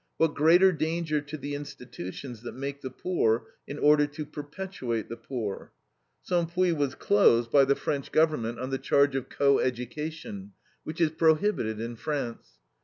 What 0.17 0.33
greater 0.33 0.71
danger 0.71 1.21
to 1.21 1.37
the 1.37 1.53
institutions 1.53 2.41
that 2.41 2.55
make 2.55 2.81
the 2.81 2.89
poor 2.89 3.45
in 3.67 3.77
order 3.77 4.07
to 4.07 4.25
perpetuate 4.25 5.09
the 5.09 5.15
poor. 5.15 5.73
Cempuis 6.27 6.73
was 6.75 6.95
closed 6.95 7.51
by 7.51 7.65
the 7.65 7.75
French 7.75 8.11
government 8.11 8.57
on 8.59 8.71
the 8.71 8.79
charge 8.79 9.15
of 9.15 9.29
co 9.29 9.59
education, 9.59 10.53
which 10.83 10.99
is 10.99 11.11
prohibited 11.11 11.79
in 11.79 11.95
France. 11.95 12.57